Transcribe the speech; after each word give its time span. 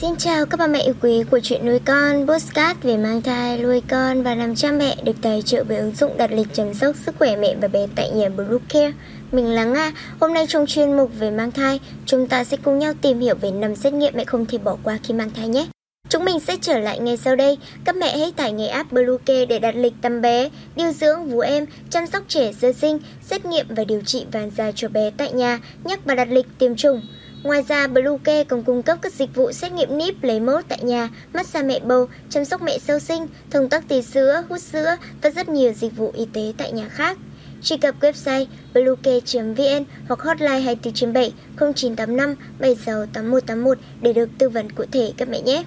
Xin 0.00 0.16
chào 0.16 0.46
các 0.46 0.56
bà 0.56 0.66
mẹ 0.66 0.80
yêu 0.82 0.94
quý 1.02 1.22
của 1.30 1.40
chuyện 1.42 1.66
nuôi 1.66 1.78
con, 1.78 2.26
postcard 2.26 2.80
về 2.82 2.96
mang 2.96 3.22
thai, 3.22 3.58
nuôi 3.58 3.82
con 3.88 4.22
và 4.22 4.34
làm 4.34 4.54
cha 4.54 4.72
mẹ 4.72 4.96
được 5.04 5.16
tài 5.22 5.42
trợ 5.42 5.64
bởi 5.68 5.78
ứng 5.78 5.94
dụng 5.94 6.16
đặt 6.16 6.30
lịch 6.32 6.46
chăm 6.52 6.74
sóc 6.74 6.96
sức 6.96 7.14
khỏe 7.18 7.36
mẹ 7.36 7.54
và 7.60 7.68
bé 7.68 7.86
tại 7.96 8.10
nhà 8.10 8.28
Blue 8.28 8.58
Care. 8.68 8.92
Mình 9.32 9.46
là 9.46 9.64
Nga, 9.64 9.92
hôm 10.20 10.34
nay 10.34 10.46
trong 10.48 10.66
chuyên 10.66 10.96
mục 10.96 11.10
về 11.18 11.30
mang 11.30 11.52
thai, 11.52 11.80
chúng 12.06 12.26
ta 12.28 12.44
sẽ 12.44 12.56
cùng 12.56 12.78
nhau 12.78 12.92
tìm 13.02 13.20
hiểu 13.20 13.34
về 13.40 13.50
năm 13.50 13.76
xét 13.76 13.92
nghiệm 13.92 14.14
mẹ 14.16 14.24
không 14.24 14.46
thể 14.46 14.58
bỏ 14.58 14.76
qua 14.82 14.98
khi 15.02 15.14
mang 15.14 15.30
thai 15.30 15.48
nhé. 15.48 15.66
Chúng 16.08 16.24
mình 16.24 16.40
sẽ 16.40 16.56
trở 16.60 16.78
lại 16.78 16.98
ngay 16.98 17.16
sau 17.16 17.36
đây. 17.36 17.58
Các 17.84 17.96
mẹ 17.96 18.18
hãy 18.18 18.32
tải 18.36 18.52
ngay 18.52 18.68
app 18.68 18.92
Bluecare 18.92 19.46
để 19.46 19.58
đặt 19.58 19.74
lịch 19.76 19.94
tắm 20.02 20.20
bé, 20.20 20.50
điều 20.76 20.92
dưỡng 20.92 21.24
vú 21.24 21.40
em, 21.40 21.66
chăm 21.90 22.06
sóc 22.06 22.22
trẻ 22.28 22.52
sơ 22.52 22.72
sinh, 22.72 22.98
xét 23.22 23.44
nghiệm 23.44 23.66
và 23.68 23.84
điều 23.84 24.00
trị 24.06 24.26
vàng 24.32 24.50
da 24.56 24.72
cho 24.72 24.88
bé 24.88 25.10
tại 25.16 25.32
nhà, 25.32 25.60
nhắc 25.84 26.00
và 26.04 26.14
đặt 26.14 26.28
lịch 26.30 26.46
tiêm 26.58 26.76
chủng. 26.76 27.00
Ngoài 27.42 27.62
ra, 27.68 27.86
Bluecare 27.86 28.44
còn 28.44 28.62
cung 28.62 28.82
cấp 28.82 28.98
các 29.02 29.12
dịch 29.12 29.34
vụ 29.34 29.52
xét 29.52 29.72
nghiệm 29.72 29.98
níp 29.98 30.22
lấy 30.22 30.40
mẫu 30.40 30.62
tại 30.68 30.78
nhà, 30.82 31.08
massage 31.32 31.66
mẹ 31.66 31.80
bầu, 31.80 32.08
chăm 32.30 32.44
sóc 32.44 32.62
mẹ 32.62 32.78
sau 32.78 32.98
sinh, 32.98 33.26
thông 33.50 33.68
tắc 33.68 33.88
tì 33.88 34.02
sữa, 34.02 34.44
hút 34.48 34.60
sữa 34.60 34.96
và 35.22 35.30
rất 35.30 35.48
nhiều 35.48 35.72
dịch 35.72 35.96
vụ 35.96 36.12
y 36.14 36.26
tế 36.32 36.52
tại 36.58 36.72
nhà 36.72 36.88
khác. 36.88 37.18
Truy 37.62 37.76
cập 37.76 37.94
website 38.00 38.46
bluecare.vn 38.74 39.84
hoặc 40.08 40.20
hotline 40.20 40.60
2497 40.60 41.32
0985 41.56 42.34
76 42.58 43.06
8181 43.06 43.78
để 44.00 44.12
được 44.12 44.28
tư 44.38 44.48
vấn 44.48 44.72
cụ 44.72 44.84
thể 44.92 45.12
các 45.16 45.28
mẹ 45.28 45.40
nhé. 45.40 45.64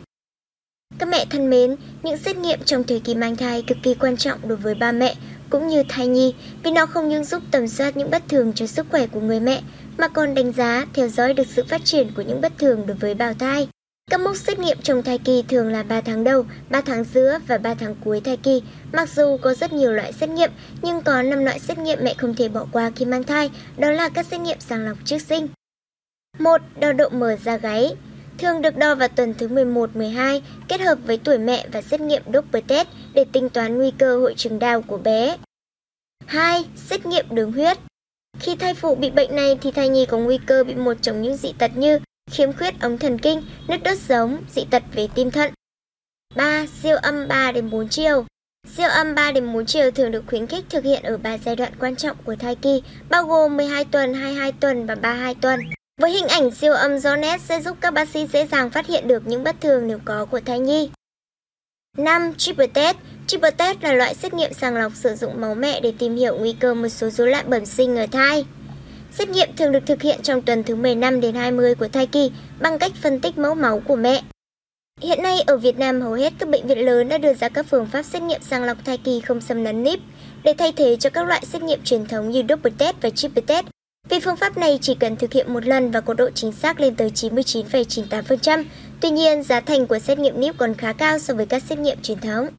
Các 1.00 1.10
mẹ 1.10 1.26
thân 1.30 1.50
mến, 1.50 1.76
những 2.04 2.18
xét 2.18 2.38
nghiệm 2.38 2.60
trong 2.66 2.84
thời 2.84 3.00
kỳ 3.00 3.16
mang 3.16 3.36
thai 3.36 3.62
cực 3.62 3.78
kỳ 3.84 3.94
quan 3.94 4.18
trọng 4.18 4.48
đối 4.48 4.58
với 4.58 4.76
ba 4.76 4.92
mẹ 4.92 5.16
cũng 5.54 5.68
như 5.68 5.84
thai 5.90 6.08
nhi 6.08 6.34
vì 6.64 6.72
nó 6.72 6.86
không 6.86 7.10
những 7.10 7.24
giúp 7.24 7.44
tầm 7.52 7.68
soát 7.68 7.98
những 7.98 8.12
bất 8.12 8.24
thường 8.30 8.54
cho 8.54 8.68
sức 8.68 8.86
khỏe 8.90 9.08
của 9.08 9.20
người 9.20 9.40
mẹ 9.40 9.62
mà 9.98 10.08
còn 10.08 10.36
đánh 10.36 10.52
giá, 10.52 10.86
theo 10.94 11.08
dõi 11.08 11.34
được 11.34 11.48
sự 11.48 11.64
phát 11.70 11.82
triển 11.86 12.12
của 12.16 12.22
những 12.22 12.42
bất 12.42 12.54
thường 12.58 12.88
đối 12.88 12.98
với 12.98 13.14
bào 13.14 13.34
thai. 13.34 13.68
Các 14.12 14.22
mốc 14.22 14.38
xét 14.38 14.60
nghiệm 14.60 14.78
trong 14.84 15.04
thai 15.04 15.18
kỳ 15.18 15.44
thường 15.50 15.72
là 15.72 15.84
3 15.84 16.02
tháng 16.02 16.24
đầu, 16.24 16.46
3 16.70 16.82
tháng 16.82 17.04
giữa 17.04 17.40
và 17.48 17.58
3 17.58 17.74
tháng 17.74 17.96
cuối 18.04 18.22
thai 18.22 18.38
kỳ. 18.38 18.62
Mặc 18.94 19.10
dù 19.10 19.38
có 19.38 19.54
rất 19.54 19.74
nhiều 19.74 19.92
loại 19.92 20.14
xét 20.14 20.30
nghiệm, 20.30 20.52
nhưng 20.82 21.02
có 21.02 21.22
5 21.22 21.46
loại 21.46 21.60
xét 21.60 21.78
nghiệm 21.78 22.00
mẹ 22.02 22.14
không 22.18 22.36
thể 22.36 22.50
bỏ 22.50 22.66
qua 22.72 22.92
khi 22.96 23.06
mang 23.06 23.24
thai, 23.24 23.50
đó 23.78 23.92
là 23.92 24.10
các 24.10 24.26
xét 24.26 24.40
nghiệm 24.40 24.60
sàng 24.60 24.86
lọc 24.86 24.98
trước 25.06 25.22
sinh. 25.22 25.48
1. 26.40 26.62
Đo 26.80 26.94
độ 26.94 27.10
mở 27.10 27.36
da 27.44 27.58
gáy 27.58 27.96
thường 28.38 28.62
được 28.62 28.78
đo 28.78 28.96
vào 28.96 29.08
tuần 29.08 29.34
thứ 29.34 29.48
11-12 29.48 30.42
kết 30.68 30.82
hợp 30.82 30.98
với 31.06 31.18
tuổi 31.18 31.38
mẹ 31.38 31.68
và 31.72 31.82
xét 31.82 32.02
nghiệm 32.02 32.22
Doppler 32.34 32.64
test 32.68 32.88
để 33.14 33.26
tính 33.32 33.50
toán 33.50 33.78
nguy 33.78 33.92
cơ 33.92 34.20
hội 34.20 34.34
chứng 34.38 34.60
đau 34.60 34.82
của 34.82 34.98
bé. 34.98 35.38
2. 36.26 36.66
Xét 36.76 37.06
nghiệm 37.06 37.26
đường 37.30 37.52
huyết 37.52 37.78
Khi 38.40 38.56
thai 38.56 38.74
phụ 38.74 38.96
bị 38.96 39.10
bệnh 39.10 39.36
này 39.36 39.58
thì 39.62 39.72
thai 39.72 39.90
nhi 39.90 40.06
có 40.06 40.18
nguy 40.18 40.40
cơ 40.46 40.64
bị 40.64 40.76
một 40.76 40.98
trong 41.02 41.22
những 41.22 41.38
dị 41.38 41.54
tật 41.58 41.72
như 41.78 42.00
khiếm 42.32 42.54
khuyết 42.54 42.82
ống 42.82 42.98
thần 42.98 43.20
kinh, 43.20 43.42
nứt 43.68 43.84
đốt 43.84 43.98
giống, 43.98 44.44
dị 44.56 44.66
tật 44.72 44.84
về 44.94 45.08
tim 45.16 45.32
thận. 45.32 45.54
3. 46.36 46.66
Siêu 46.82 46.98
âm 46.98 47.28
3 47.28 47.52
đến 47.52 47.70
4 47.70 47.90
chiều 47.90 48.26
Siêu 48.68 48.90
âm 48.90 49.16
3 49.16 49.32
đến 49.32 49.54
4 49.54 49.66
chiều 49.66 49.92
thường 49.92 50.12
được 50.12 50.24
khuyến 50.28 50.48
khích 50.48 50.66
thực 50.70 50.84
hiện 50.84 51.04
ở 51.04 51.18
ba 51.18 51.38
giai 51.38 51.56
đoạn 51.56 51.72
quan 51.80 51.96
trọng 51.96 52.18
của 52.24 52.36
thai 52.36 52.56
kỳ, 52.56 52.82
bao 53.10 53.24
gồm 53.24 53.58
12 53.58 53.86
tuần, 53.86 54.14
22 54.14 54.52
tuần 54.52 54.86
và 54.86 54.96
32 54.96 55.36
tuần. 55.36 55.60
Với 56.04 56.12
hình 56.12 56.28
ảnh 56.28 56.52
siêu 56.52 56.74
âm 56.74 57.00
do 57.00 57.16
nét 57.16 57.42
sẽ 57.42 57.62
giúp 57.62 57.78
các 57.82 57.94
bác 57.94 58.10
sĩ 58.10 58.28
dễ 58.28 58.46
dàng 58.46 58.70
phát 58.70 58.88
hiện 58.88 59.08
được 59.08 59.28
những 59.28 59.44
bất 59.44 59.62
thường 59.62 59.88
nếu 59.88 60.00
có 60.06 60.26
của 60.26 60.40
thai 60.46 60.60
nhi. 60.60 60.90
5. 61.98 62.34
Triple 62.38 62.68
test 62.68 62.98
Triple 63.28 63.52
test 63.52 63.78
là 63.82 63.94
loại 63.94 64.16
xét 64.16 64.34
nghiệm 64.34 64.54
sàng 64.54 64.76
lọc 64.76 64.92
sử 64.96 65.16
dụng 65.16 65.42
máu 65.42 65.56
mẹ 65.56 65.80
để 65.82 65.94
tìm 66.00 66.16
hiểu 66.16 66.38
nguy 66.38 66.54
cơ 66.60 66.74
một 66.74 66.90
số 66.90 67.10
rối 67.10 67.28
loạn 67.28 67.50
bẩm 67.50 67.66
sinh 67.66 67.98
ở 67.98 68.06
thai. 68.12 68.46
Xét 69.12 69.30
nghiệm 69.30 69.56
thường 69.56 69.72
được 69.72 69.84
thực 69.86 70.02
hiện 70.02 70.20
trong 70.24 70.42
tuần 70.42 70.64
thứ 70.64 70.76
15 70.76 71.22
đến 71.22 71.36
20 71.36 71.76
của 71.76 71.88
thai 71.88 72.08
kỳ 72.08 72.32
bằng 72.60 72.80
cách 72.80 72.92
phân 73.02 73.20
tích 73.20 73.38
mẫu 73.38 73.56
máu 73.56 73.82
của 73.88 73.96
mẹ. 73.96 74.22
Hiện 75.02 75.24
nay, 75.24 75.42
ở 75.42 75.58
Việt 75.58 75.78
Nam, 75.78 76.02
hầu 76.02 76.14
hết 76.14 76.34
các 76.40 76.50
bệnh 76.50 76.68
viện 76.68 76.86
lớn 76.86 77.10
đã 77.10 77.18
đưa 77.18 77.34
ra 77.34 77.50
các 77.50 77.66
phương 77.70 77.86
pháp 77.86 78.04
xét 78.04 78.22
nghiệm 78.22 78.42
sàng 78.42 78.64
lọc 78.64 78.78
thai 78.86 78.98
kỳ 78.98 79.20
không 79.20 79.42
xâm 79.42 79.64
lấn 79.64 79.84
níp 79.84 80.00
để 80.44 80.54
thay 80.58 80.72
thế 80.72 80.96
cho 81.00 81.10
các 81.10 81.28
loại 81.28 81.46
xét 81.46 81.64
nghiệm 81.64 81.84
truyền 81.84 82.06
thống 82.06 82.30
như 82.30 82.44
double 82.50 82.72
test 82.78 82.96
và 83.02 83.10
triple 83.10 83.44
test 83.48 83.73
vì 84.10 84.20
phương 84.20 84.38
pháp 84.38 84.58
này 84.58 84.80
chỉ 84.82 84.96
cần 84.96 85.16
thực 85.16 85.34
hiện 85.34 85.54
một 85.54 85.66
lần 85.66 85.92
và 85.92 86.02
có 86.02 86.14
độ 86.14 86.30
chính 86.36 86.52
xác 86.52 86.80
lên 86.80 86.96
tới 86.96 87.10
99,98%. 87.10 88.64
Tuy 89.02 89.10
nhiên, 89.10 89.44
giá 89.44 89.60
thành 89.60 89.88
của 89.88 90.00
xét 90.00 90.20
nghiệm 90.20 90.40
níp 90.40 90.58
còn 90.58 90.74
khá 90.74 90.94
cao 90.94 91.20
so 91.20 91.34
với 91.34 91.46
các 91.46 91.64
xét 91.64 91.80
nghiệm 91.80 92.02
truyền 92.02 92.20
thống. 92.20 92.48